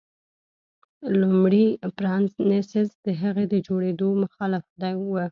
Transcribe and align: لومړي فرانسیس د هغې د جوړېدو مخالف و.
لومړي 1.21 1.65
فرانسیس 1.97 2.89
د 3.05 3.07
هغې 3.21 3.45
د 3.53 3.55
جوړېدو 3.67 4.09
مخالف 4.23 4.65
و. 5.09 5.13